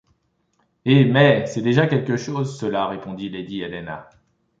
Eh 0.83 1.05
mais! 1.05 1.45
c’est 1.45 1.61
déjà 1.61 1.85
quelque 1.85 2.17
chose, 2.17 2.57
cela, 2.57 2.87
répondit 2.87 3.29
lady 3.29 3.61
Helena. 3.61 4.09